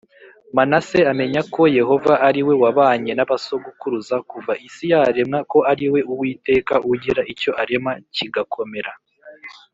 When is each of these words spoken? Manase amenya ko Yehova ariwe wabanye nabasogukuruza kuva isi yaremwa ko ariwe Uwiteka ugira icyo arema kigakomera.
Manase 0.55 0.99
amenya 1.11 1.41
ko 1.53 1.61
Yehova 1.77 2.13
ariwe 2.27 2.53
wabanye 2.63 3.11
nabasogukuruza 3.15 4.15
kuva 4.31 4.51
isi 4.67 4.85
yaremwa 4.93 5.39
ko 5.51 5.57
ariwe 5.71 5.99
Uwiteka 6.11 6.73
ugira 6.91 7.21
icyo 7.33 7.51
arema 7.61 7.91
kigakomera. 8.15 8.91